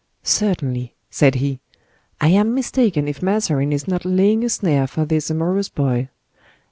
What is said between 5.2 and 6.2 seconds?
amorous boy.